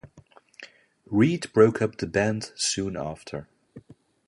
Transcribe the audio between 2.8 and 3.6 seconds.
after.